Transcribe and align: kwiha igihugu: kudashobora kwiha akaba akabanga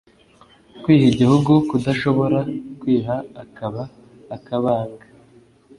kwiha 0.81 1.05
igihugu: 1.13 1.51
kudashobora 1.69 2.39
kwiha 2.79 3.15
akaba 3.43 3.81
akabanga 4.35 5.05